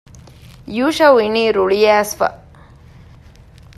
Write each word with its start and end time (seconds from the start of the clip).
ޔޫޝައު 0.79 1.17
އިނީ 1.21 1.43
ރުޅިއައިސްފަ 1.55 2.27